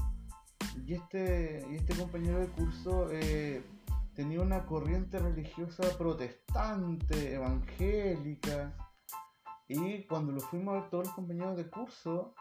[0.85, 3.63] y este, y este compañero de curso eh,
[4.15, 8.73] tenía una corriente religiosa protestante, evangélica.
[9.67, 12.33] Y cuando lo fuimos a ver todos los compañeros de curso,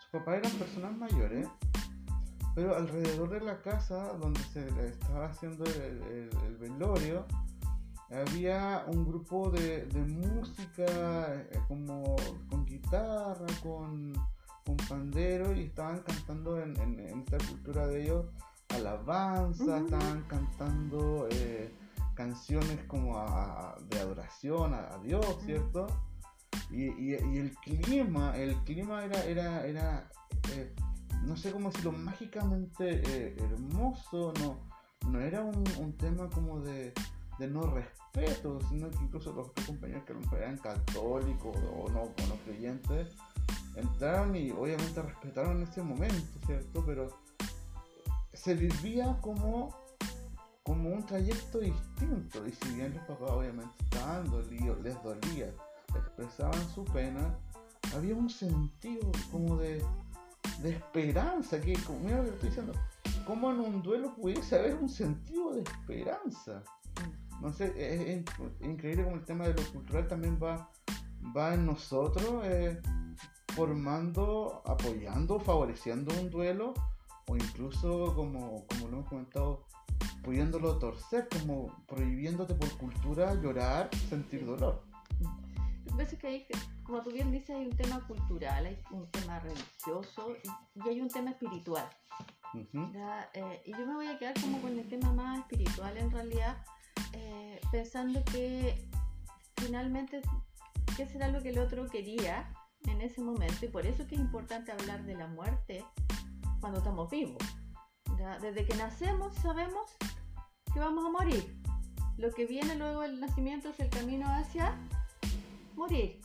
[0.00, 1.46] sus papás eran personas mayores,
[2.54, 7.26] pero alrededor de la casa donde se estaba haciendo el, velorio,
[8.10, 10.86] había un grupo de, de música
[11.34, 12.16] eh, como
[12.48, 14.12] con guitarra, con
[14.66, 18.26] un pandero y estaban cantando en, esta cultura de ellos
[18.70, 21.72] alabanza, estaban cantando eh,
[22.14, 23.14] canciones como
[23.88, 25.86] de adoración a, Dios, ¿cierto?
[26.70, 30.08] Y, el clima, el clima era, era, era
[30.52, 30.74] eh,
[31.24, 34.58] no sé cómo decirlo, mágicamente hermoso, no,
[35.08, 36.92] no era un, tema como de,
[37.46, 42.12] no respeto, sino que incluso los compañeros que eran católicos o no,
[42.44, 43.14] creyentes,
[43.76, 46.82] entraron y obviamente respetaron ese momento, ¿cierto?
[46.84, 47.08] Pero
[48.32, 49.74] se vivía como,
[50.62, 52.46] como un trayecto distinto.
[52.46, 55.52] Y si bien los papás obviamente estaban dolidos, les dolía,
[55.94, 57.38] expresaban su pena,
[57.94, 59.82] había un sentido como de,
[60.64, 62.72] esperanza, que mira lo que estoy diciendo,
[63.26, 66.62] como en un duelo pudiese haber un sentido de esperanza.
[67.40, 68.24] No sé, es,
[68.60, 70.70] increíble como el tema de lo cultural también va,
[71.36, 72.42] va en nosotros.
[72.44, 72.80] Eh,
[73.58, 76.74] formando, apoyando, favoreciendo un duelo
[77.26, 79.66] o incluso como, como lo hemos comentado,
[80.22, 84.84] pudiéndolo torcer, como prohibiéndote por cultura llorar, sentir dolor.
[85.20, 86.46] Lo que pasa es que hay,
[86.84, 90.36] como tú bien dices, hay un tema cultural, hay un tema religioso
[90.76, 91.88] y, hay un tema espiritual.
[92.54, 96.64] Eh, y yo me voy a quedar como con el tema más espiritual en realidad,
[97.12, 98.88] eh, pensando que
[99.56, 100.22] finalmente,
[100.96, 102.48] ¿qué será lo que el otro quería?
[102.86, 105.84] en ese momento y por eso es que es importante hablar de la muerte
[106.60, 107.42] cuando estamos vivos.
[108.40, 109.96] Desde que nacemos sabemos
[110.72, 111.60] que vamos a morir.
[112.16, 114.76] Lo que viene luego del nacimiento es el camino hacia
[115.76, 116.20] morir.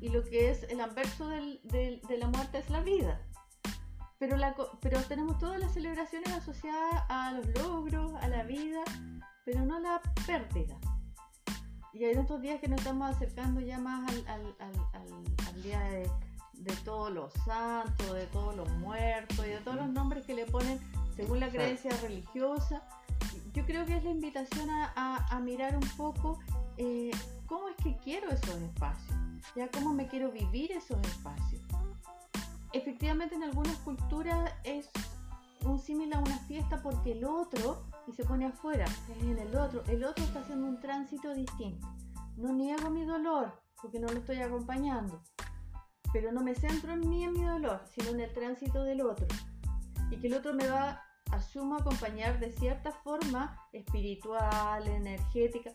[0.00, 3.20] Y lo que es el anverso de la muerte es la vida.
[4.18, 8.82] Pero, la, pero tenemos todas las celebraciones asociadas a los logros, a la vida,
[9.50, 10.76] pero no la pérdida.
[11.94, 17.32] Y hay otros días que nos estamos acercando ya más al, día de, todos los
[17.46, 20.78] santos, de todos los muertos y de todos los nombres que le ponen
[21.16, 22.82] según la creencia religiosa.
[23.54, 26.38] Yo creo que es la invitación a, mirar un poco
[26.76, 27.10] eh,
[27.46, 29.16] cómo es que quiero esos espacios,
[29.56, 31.62] ya cómo me quiero vivir esos espacios.
[32.74, 34.90] Efectivamente en algunas culturas es
[35.68, 39.54] un símil a una fiesta porque el otro, y se pone afuera, es en el
[39.56, 41.86] otro, el otro está haciendo un tránsito distinto.
[42.36, 45.22] No niego mi dolor porque no lo estoy acompañando,
[46.12, 49.26] pero no me centro en mí, en mi dolor, sino en el tránsito del otro.
[50.10, 55.72] Y que el otro me va, asumo, acompañar de cierta forma espiritual, energética,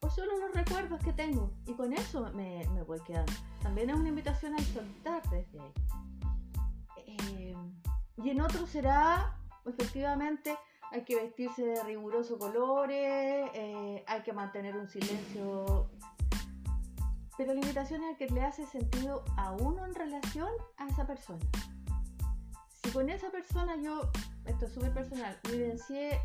[0.00, 1.52] o solo los recuerdos que tengo.
[1.66, 3.32] Y con eso me, me voy quedando.
[3.62, 5.72] También es una invitación a soltar desde ahí.
[8.16, 10.56] Y en otro será, efectivamente,
[10.90, 15.90] hay que vestirse de rigurosos colores, eh, hay que mantener un silencio.
[17.38, 21.44] Pero la invitación es que le hace sentido a uno en relación a esa persona.
[22.82, 24.10] Si con esa persona yo,
[24.44, 26.20] esto es súper personal, vivencié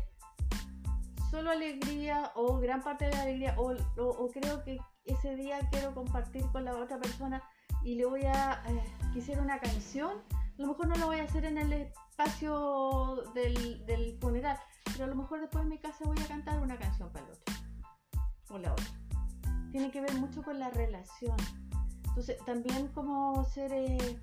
[1.30, 5.94] solo alegría o gran parte de la alegría o, o, creo que ese día quiero
[5.94, 7.42] compartir con la otra persona
[7.82, 10.22] y le voy a eh, quisiera una canción,
[10.58, 15.04] a lo mejor no lo voy a hacer en el espacio del, del, funeral, pero
[15.04, 17.54] a lo mejor después en mi casa voy a cantar una canción para el otro
[18.50, 18.86] o la otra.
[19.70, 21.36] Tiene que ver mucho con la relación.
[22.06, 24.18] Entonces, también como ser, eh,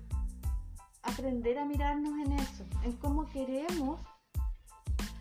[1.02, 4.00] aprender a mirarnos en eso, en cómo queremos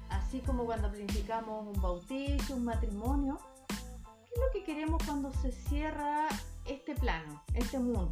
[0.09, 5.51] así como cuando planificamos un bautizo, un matrimonio, ¿qué es lo que queremos cuando se
[5.51, 6.27] cierra
[6.65, 8.11] este plano, este mundo?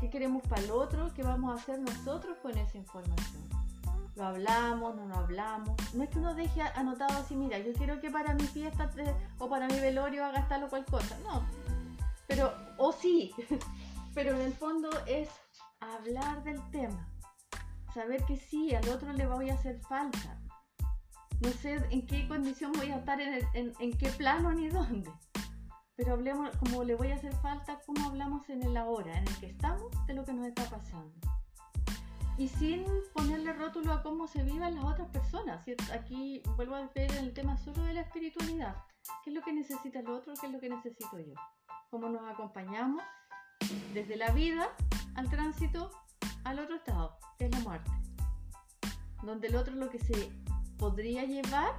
[0.00, 1.12] ¿Qué queremos para el otro?
[1.14, 3.48] ¿Qué vamos a hacer nosotros con esa información?
[4.16, 4.96] ¿Lo hablamos?
[4.96, 5.76] ¿No lo hablamos?
[5.94, 8.90] No es que uno deje anotado así, mira, yo quiero que para mi fiesta
[9.38, 11.18] o para mi velorio haga tal o cual cosa.
[11.22, 11.46] No,
[12.26, 13.32] pero, o sí,
[14.14, 15.28] pero en el fondo es
[15.80, 17.08] hablar del tema.
[17.94, 20.40] Saber que sí, al otro le voy a hacer falta
[21.40, 25.10] no sé en qué condición voy a estar, en, en, qué plano ni dónde.
[26.00, 29.36] Pero hablemos, como le voy a hacer falta, cómo hablamos en el ahora, en el
[29.36, 31.12] que estamos, de lo que nos está pasando.
[32.38, 35.62] Y sin ponerle rótulo a cómo se vivan las otras personas.
[35.92, 38.76] Aquí vuelvo a ver el tema solo de la espiritualidad.
[39.22, 40.32] ¿Qué es lo que necesita el otro?
[40.40, 41.34] ¿Qué es lo que necesito yo?
[41.90, 43.02] ¿Cómo nos acompañamos
[43.92, 44.68] desde la vida
[45.16, 45.90] al tránsito
[46.44, 47.90] al otro estado, que es la muerte?
[49.22, 50.32] Donde el otro lo que se
[50.78, 51.74] podría llevar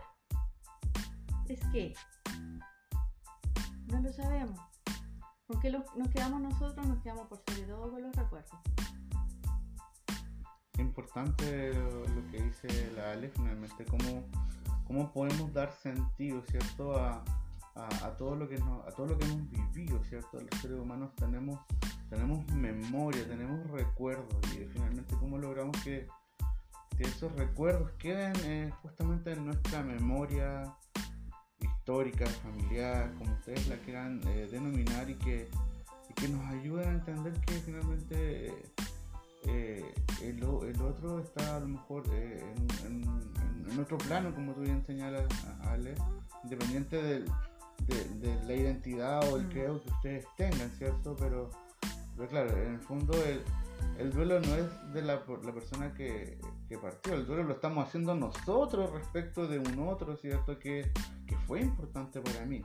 [1.47, 1.95] es que
[3.91, 4.59] no lo sabemos.
[5.45, 6.87] ¿Con qué nos quedamos nosotros?
[6.87, 8.51] Nos quedamos por sobre todo con los recuerdos.
[10.77, 14.23] Importante lo que dice la Ale, finalmente, cómo,
[14.85, 16.97] cómo podemos dar sentido, ¿cierto?
[16.97, 17.23] A,
[17.75, 20.39] a, todo lo que a todo lo que hemos vivido, ¿cierto?
[20.39, 21.59] Los seres humanos tenemos,
[22.09, 26.07] tenemos memoria, tenemos recuerdos y finalmente cómo logramos que
[26.99, 30.75] esos recuerdos queden eh, justamente en nuestra memoria
[31.81, 35.49] histórica, familiar, como ustedes la quieran eh, denominar y que,
[36.15, 38.53] que, nos ayuden a entender que finalmente
[39.47, 45.25] eh, el, otro está a lo mejor en, otro plano, como tú bien señalas,
[45.63, 45.95] Ale,
[46.43, 47.25] independiente de,
[48.45, 51.15] la identidad o el creo que ustedes tengan, ¿cierto?
[51.17, 51.49] Pero,
[52.15, 53.41] pero claro, en el fondo el,
[53.97, 56.37] el duelo no es de la, la persona que,
[56.79, 60.59] partió, el duelo lo estamos haciendo nosotros respecto de un otro, ¿cierto?
[60.59, 60.91] Que,
[61.51, 62.61] fue importante para mí.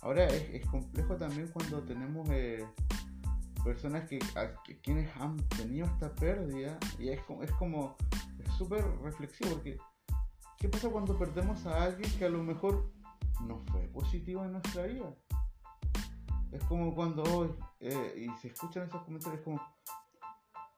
[0.00, 2.66] Ahora es, complejo también cuando tenemos eh,
[3.62, 4.18] personas que,
[4.82, 7.94] quienes han tenido esta pérdida y es, es como,
[8.38, 9.76] es súper reflexivo porque
[10.58, 12.90] ¿qué pasa cuando perdemos a alguien que a lo mejor
[13.46, 15.14] no fue positivo en nuestra vida?
[16.50, 19.60] Es como cuando hoy, eh, y se escuchan esos comentarios como,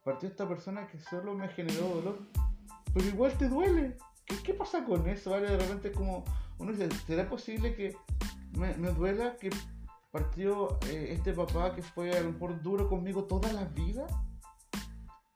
[0.02, 2.18] partió esta persona que solo me generó dolor,
[2.92, 3.96] pero igual te duele.
[4.42, 5.30] ¿Qué, pasa con eso?
[5.30, 5.48] ¿vale?
[5.48, 6.24] De repente como
[6.58, 7.96] uno dice, ¿será posible que
[8.52, 9.50] me, duela que
[10.10, 14.06] partió eh, este papá que fue a lo mejor duro conmigo toda la vida?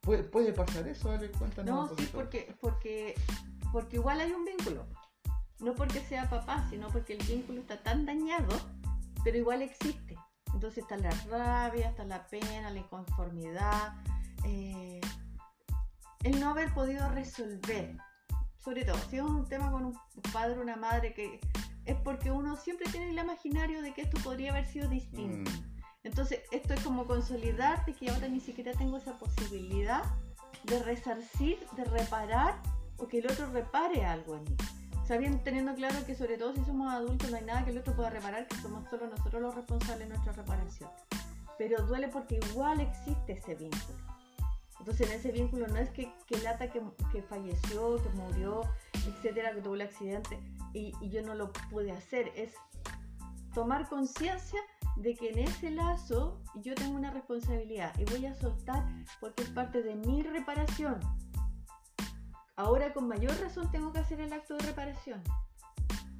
[0.00, 1.08] ¿Puede, puede pasar eso?
[1.08, 1.30] ¿vale?
[1.30, 1.90] Cuéntanos.
[1.90, 3.14] No, sí, porque, porque,
[3.72, 4.86] porque igual hay un vínculo.
[5.58, 8.48] No porque sea papá, sino porque el vínculo está tan dañado,
[9.22, 10.16] pero igual existe.
[10.54, 13.94] Entonces está la rabia, está la pena, la inconformidad,
[14.44, 15.00] eh,
[16.22, 17.96] el no haber podido resolver.
[18.62, 19.98] Sobre todo, si es un tema con un
[20.32, 21.40] padre o una madre que
[21.86, 25.50] es porque uno siempre tiene el imaginario de que esto podría haber sido distinto.
[25.50, 25.80] Mm.
[26.04, 30.02] Entonces, esto es como consolidarte que ahora ni siquiera tengo esa posibilidad
[30.64, 32.60] de resarcir, de reparar
[32.96, 34.56] o que el otro repare algo en mí.
[35.06, 37.94] Sabiendo, teniendo claro que sobre todo si somos adultos no hay nada que el otro
[37.94, 40.90] pueda reparar, que somos solo nosotros los responsables de nuestra reparación.
[41.58, 44.09] Pero duele porque igual existe ese vínculo.
[44.80, 48.62] Entonces en ese vínculo no es que, que Lata que, que, falleció, que murió,
[49.06, 50.40] etcétera, que tuvo el accidente
[50.72, 52.54] y, y yo no lo pude hacer, es
[53.54, 54.58] tomar conciencia
[54.96, 58.84] de que en ese lazo yo tengo una responsabilidad y voy a soltar
[59.20, 60.98] porque es parte de mi reparación.
[62.56, 65.22] Ahora con mayor razón tengo que hacer el acto de reparación,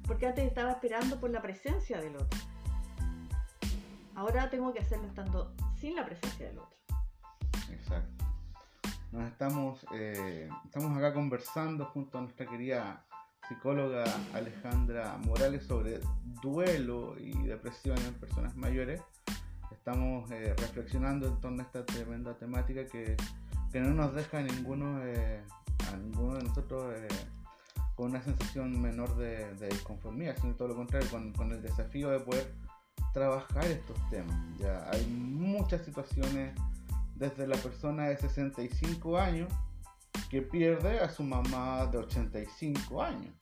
[0.07, 2.39] porque antes estaba esperando por la presencia del otro.
[4.15, 6.77] Ahora tengo que hacerlo estando sin la presencia del otro.
[7.71, 8.20] Exacto.
[9.11, 13.03] Nos estamos, eh, estamos acá conversando junto a nuestra querida
[13.45, 15.99] psicóloga Alejandra Morales sobre
[16.41, 19.01] duelo y depresión en personas mayores.
[19.69, 23.17] Estamos eh, reflexionando en torno a esta tremenda temática que,
[23.73, 25.43] no nos deja a ninguno, eh,
[25.91, 26.95] a ninguno de nosotros
[27.95, 32.11] con una sensación menor de, de, disconformidad, sino todo lo contrario, con, con el desafío
[32.11, 32.53] de poder
[33.13, 34.37] trabajar estos temas.
[34.57, 36.53] Ya hay muchas situaciones
[37.21, 39.47] desde la persona de 65 años
[40.29, 43.33] que pierde a su mamá de 85 años.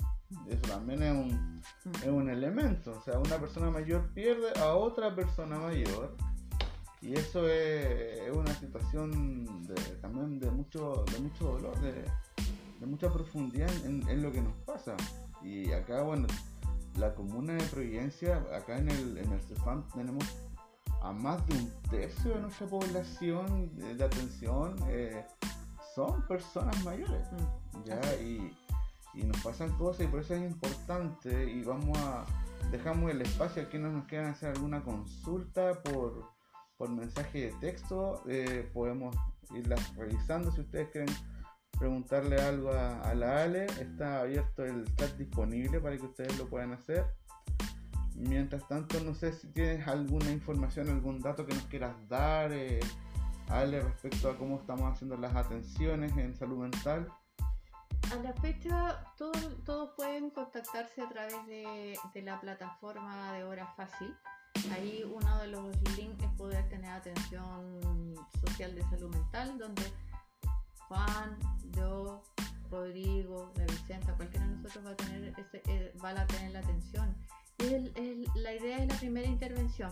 [0.47, 1.95] Eso también es un, Mm.
[2.03, 2.91] es un elemento.
[2.91, 6.15] O sea, una persona mayor pierde a otra persona mayor.
[7.01, 11.93] Y eso es, es una situación de, también de mucho, de mucho dolor, de,
[12.81, 14.97] de mucha profundidad en, en lo que nos pasa.
[15.41, 16.27] Y acá, bueno,
[16.97, 20.25] la comuna de Providencia, acá en el, en el CEFAM tenemos
[21.01, 25.25] a más de un tercio de nuestra población de, atención eh,
[25.95, 27.27] son personas mayores.
[27.31, 27.83] Mm.
[27.85, 28.01] ¿ya?
[28.21, 28.51] Y,
[29.13, 32.25] y nos pasan cosas y por eso es importante y vamos a
[32.71, 36.29] dejamos el espacio aquí no nos quieran hacer alguna consulta por,
[36.77, 39.15] por mensaje de texto eh, podemos
[39.55, 41.13] irlas revisando si ustedes quieren
[41.79, 46.47] preguntarle algo a, a la Ale está abierto el chat disponible para que ustedes lo
[46.47, 47.05] puedan hacer
[48.19, 52.79] mientras tanto no sé si tienes alguna información algún dato que nos quieras dar eh,
[53.47, 57.07] Ale respecto a cómo estamos haciendo las atenciones en salud mental
[58.11, 64.13] A la fecha, todos, pueden contactarse a través de, de la plataforma de Hora Fácil.
[64.71, 69.83] Ahí uno de los links es poder tener atención social de salud mental, donde
[70.87, 71.37] Juan,
[71.71, 72.21] yo,
[72.69, 76.59] Rodrigo, la Vicenta, cualquiera de nosotros va a tener, ese, eh, va a tener la
[76.59, 77.15] atención.
[77.59, 79.91] Y el- el- la idea es la primera intervención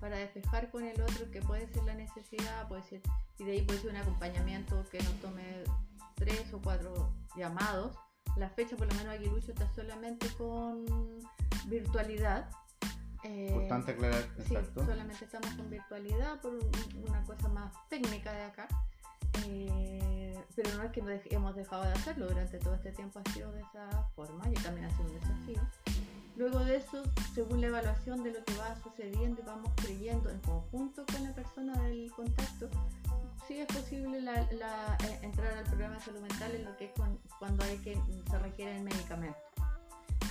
[0.00, 3.00] para despejar con el otro que puede ser la necesidad, puede ser,
[3.38, 5.64] y de ahí puede ser un acompañamiento que nos tome
[6.14, 7.96] tres o cuatro llamados.
[8.36, 10.84] La fecha, por lo menos, Aguilucho está solamente con
[11.66, 12.50] virtualidad.
[13.24, 14.84] Eh, Importante aclarar, Sí, exacto.
[14.84, 18.68] solamente estamos con virtualidad por un- una cosa más técnica de acá.
[19.46, 23.50] Eh, pero no es que hemos dejado de hacerlo, durante todo este tiempo ha sido
[23.52, 25.60] de esa forma y también ha sido un desafío.
[26.36, 27.02] Luego de eso,
[27.34, 31.34] según la evaluación de lo que va sucediendo y vamos creyendo en conjunto con la
[31.34, 32.68] persona del contacto,
[33.48, 36.86] sí es posible la- la- eh, entrar al programa de salud mental en lo que
[36.86, 37.98] es con- cuando hay que
[38.30, 39.40] se requieren medicamentos.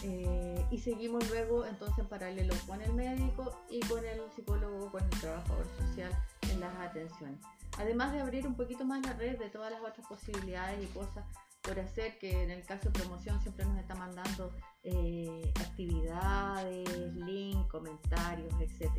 [0.03, 5.03] Eh, y seguimos luego entonces en paralelo con el médico y con el psicólogo, con
[5.03, 6.12] el trabajador social
[6.51, 7.39] en las atenciones.
[7.80, 11.26] Además de abrir un poquito más la red de todas las otras posibilidades y cosas
[11.66, 14.51] por hacer, que en el caso de promoción siempre nos está mandando
[14.84, 18.91] eh, actividades, links, comentarios, etc.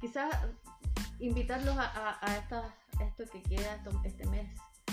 [0.00, 0.34] Quizás
[1.18, 4.48] invitarlos a, a- a estas- a esto que queda este mes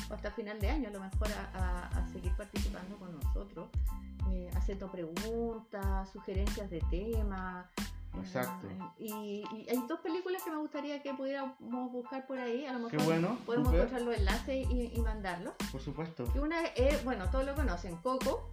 [0.10, 3.70] o hasta final de año, a lo mejor a seguir participando con nosotros,
[4.30, 7.66] eh, haciendo preguntas, sugerencias de temas.
[8.20, 8.68] Exacto.
[8.70, 11.56] eh, y, y hay dos películas que me gustaría que pudiéramos
[11.92, 15.54] buscar por ahí, a lo Qué mejor bueno, podemos encontrar los enlaces y, y mandarlos.
[15.72, 16.32] Por supuesto.
[16.36, 18.52] Y una es, bueno, todos lo conocen, Coco,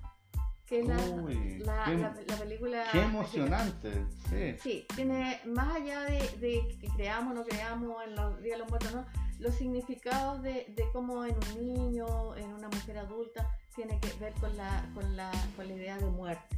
[0.66, 2.84] que es la, Uy, la, qué- la- la película...
[2.92, 4.04] Qué emocionante.
[4.28, 4.56] Sí.
[4.62, 8.58] Sí, tiene, más allá de, de que creamos o no creamos en los días de
[8.58, 9.06] los muertos, ¿no?
[9.38, 14.32] los significados de, de cómo en un niño, en una mujer adulta, tiene que ver
[14.34, 16.56] con la, con la, con la idea de muerte.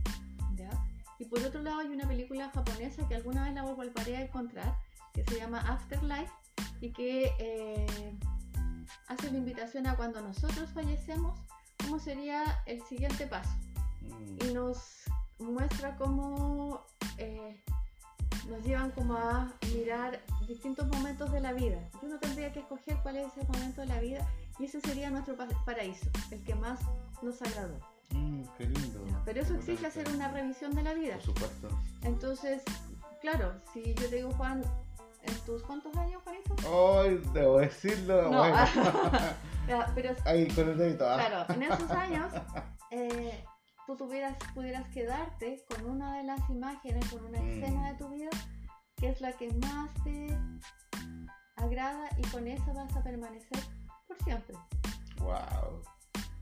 [0.56, 0.70] ¿ya?
[1.20, 4.76] Y por otro lado hay una película japonesa que alguna vez la volveré a encontrar,
[5.12, 6.32] que se llama Afterlife,
[6.80, 8.18] y que eh,
[9.06, 11.38] hace la invitación a cuando nosotros fallecemos,
[11.84, 13.50] cómo sería el siguiente paso
[14.02, 14.78] Mm, y nos
[15.38, 16.86] muestra cómo
[17.18, 17.62] eh,
[18.48, 21.86] nos llevan como a mirar distintos momentos de la vida.
[22.00, 24.26] Y uno tendría que escoger cuál es ese momento de la vida
[24.58, 26.80] y ese sería nuestro pa- paraíso, el que más
[27.22, 27.78] nos agradó.
[28.14, 29.04] Mm, qué lindo.
[29.24, 31.14] Pero eso exige hacer una revisión de la vida.
[31.14, 31.68] Por supuesto.
[32.02, 32.62] Entonces,
[33.20, 34.62] claro, si yo te digo, Juan,
[35.22, 36.54] ¿en tus cuántos años, Juanito?
[36.70, 38.30] Hoy debo decirlo.
[38.30, 38.56] No, bueno.
[39.94, 41.08] Pero Ahí con el dedito.
[41.08, 41.16] ah.
[41.16, 42.32] Claro, en esos años
[42.90, 43.44] eh,
[43.86, 47.48] tú tuvieras, pudieras quedarte con una de las imágenes, con una Mm.
[47.48, 48.30] escena de tu vida
[48.96, 50.36] que es la que más te
[51.56, 53.58] agrada y con esa vas a permanecer
[54.06, 54.56] por siempre.
[55.18, 55.82] Wow.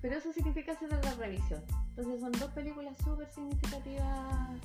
[0.00, 1.62] Pero eso significa hacer la revisión.
[1.90, 4.58] Entonces son dos películas súper significativas.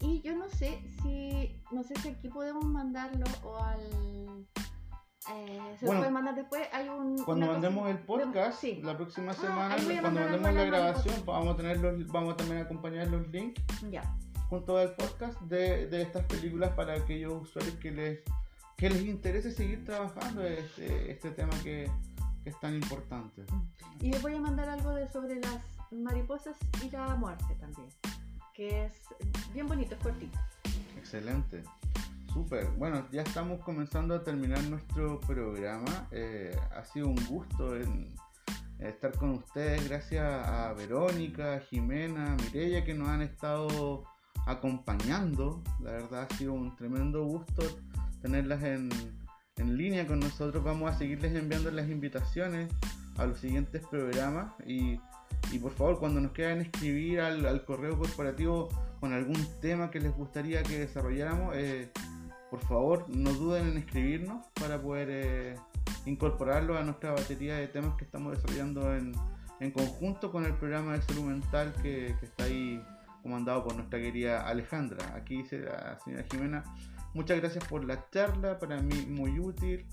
[0.00, 3.80] Y yo no sé si, no sé si aquí podemos mandarlo o al...
[3.80, 6.68] eh, se lo Bueno, pueden mandar después.
[6.72, 8.80] Hay un, Cuando mandemos el podcast, Sí.
[8.84, 12.60] la próxima Ah, semana, cuando mandemos la grabación, vamos a tener los, vamos a también
[12.62, 13.60] acompañar los links
[13.90, 14.02] Ya.
[14.48, 18.20] junto al podcast de, de estas películas para aquellos usuarios que les
[18.76, 21.90] que les interese seguir trabajando este, este tema que,
[22.48, 23.44] que es tan importante.
[24.00, 25.58] Y les voy a mandar algo de sobre las
[25.90, 27.88] mariposas y la muerte también,
[28.54, 28.92] que es
[29.52, 30.38] bien bonito, es cortito.
[30.96, 31.62] Excelente.
[32.32, 32.66] Súper.
[32.78, 36.08] Bueno, ya estamos comenzando a terminar nuestro programa.
[36.10, 38.14] Eh, ha sido un gusto en-
[38.78, 39.86] estar con ustedes.
[39.88, 44.04] Gracias a Verónica, a Jimena, a Mireya que nos han estado
[44.46, 45.62] acompañando.
[45.80, 47.62] La verdad ha sido un tremendo gusto
[48.22, 48.88] tenerlas en,
[49.58, 50.62] en línea con nosotros.
[50.64, 52.70] Vamos a seguirles enviando las invitaciones
[53.16, 55.00] a los siguientes programas y,
[55.52, 58.68] Y por favor, cuando nos quieran escribir al, correo corporativo
[59.00, 61.90] con algún tema que les gustaría que desarrolláramos, eh,
[62.50, 65.54] por favor no duden en escribirnos para poder eh,
[66.06, 69.12] incorporarlo a nuestra batería de temas que estamos desarrollando en,
[69.72, 72.80] conjunto con el programa de salud mental que, que está ahí
[73.22, 75.14] comandado por nuestra querida Alejandra.
[75.16, 76.64] Aquí dice la señora Jimena,
[77.14, 79.86] muchas gracias por la charla, para mí muy útil.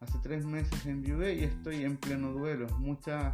[0.00, 2.68] Hace tres meses enviudé y estoy en pleno duelo.
[2.78, 3.30] Mucha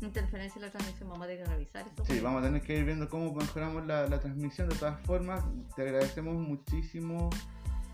[0.00, 2.04] interferencia en la transmisión, vamos a tener que revisar eso.
[2.04, 4.68] Sí, vamos a tener que ir viendo cómo mejoramos la, transmisión.
[4.68, 7.30] De todas formas, te agradecemos muchísimo,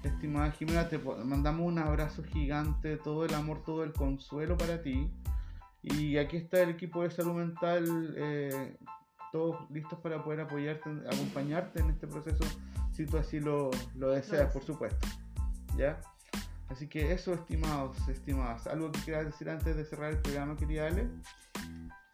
[0.02, 0.88] estimada Jimena.
[0.88, 5.10] Te mandamos un abrazo gigante, todo el amor, todo el consuelo para ti.
[5.82, 8.76] Y aquí está el equipo de salud mental eh,
[9.32, 12.44] todos listos para poder apoyarte, acompañarte en este proceso,
[13.00, 15.08] si tú así lo, deseas, por supuesto.
[15.76, 15.98] ¿Ya?
[16.68, 18.66] Así que eso, estimados, estimadas.
[18.66, 21.08] ¿Algo que quieras decir antes de cerrar el programa, querida Ale?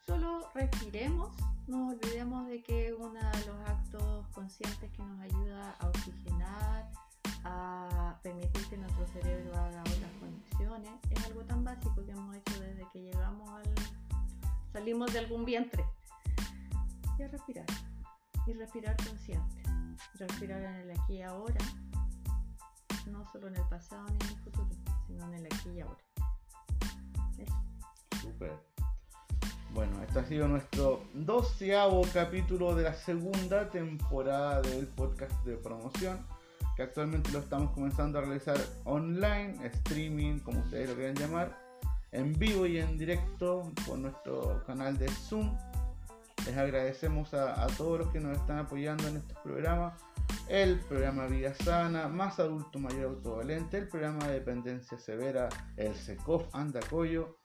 [0.05, 1.35] Solo respiremos,
[1.67, 6.89] no olvidemos de que uno de los actos conscientes que nos ayuda a oxigenar,
[7.43, 12.61] a permitir que nuestro cerebro haga otras conexiones, es algo tan básico que hemos hecho
[12.61, 13.73] desde que llegamos al...
[14.71, 15.83] salimos de algún vientre
[17.19, 17.65] y a respirar.
[18.45, 19.66] Y respirar consciente.
[20.15, 21.59] Respirar en el aquí y ahora.
[23.07, 24.69] No solo en el pasado ni en el futuro,
[25.07, 26.03] sino en el aquí y ahora.
[27.37, 27.55] Eso.
[28.21, 28.51] Super.
[29.73, 36.25] Bueno, este ha sido nuestro doceavo capítulo de la segunda temporada del podcast de promoción,
[36.75, 41.57] que actualmente lo estamos comenzando a realizar online, streaming, como ustedes lo quieran llamar,
[42.11, 45.55] en vivo y en directo por nuestro canal de Zoom
[46.47, 49.93] les agradecemos a, todos los que nos están apoyando en estos programas.
[50.47, 56.43] El programa Vida Sana, Más Adulto Mayor Autovalente, el programa de Dependencia Severa, el SECOF
[56.53, 57.37] Andacoyo.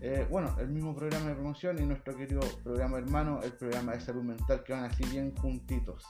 [0.00, 4.00] Eh, bueno, el mismo programa de promoción y nuestro querido programa hermano, el programa de
[4.00, 6.02] salud mental, que van así bien juntitos.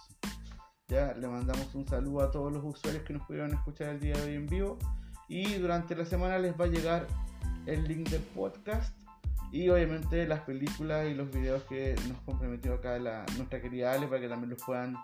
[0.87, 4.17] Ya le mandamos un saludo a todos los usuarios que nos pudieron escuchar el día
[4.17, 4.79] de hoy en vivo.
[5.29, 7.09] Y durante la semana les va a llegar
[7.67, 9.06] el link del podcast
[9.53, 14.07] y obviamente las películas y los videos que nos comprometió acá la, nuestra querida Ale
[14.07, 14.97] para que también los puedan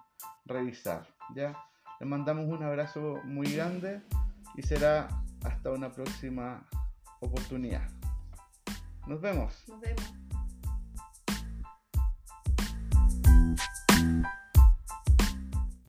[0.44, 1.06] revisar.
[1.34, 1.56] ¿ya?
[2.00, 4.02] Les mandamos un abrazo muy grande
[4.56, 5.08] y será
[5.44, 6.66] hasta una próxima
[7.20, 7.88] oportunidad.
[9.06, 9.64] Nos vemos.
[9.68, 10.21] Nos vemos.